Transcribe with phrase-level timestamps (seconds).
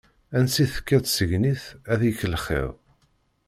[0.37, 2.69] Ansi tekka tsegnit, ad ikk lxiḍ.